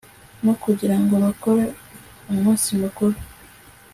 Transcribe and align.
no 0.45 0.53
kugira 0.61 0.95
ngo 1.01 1.13
bakore 1.23 1.65
umunsi 2.31 2.67
mukuru 2.81 3.17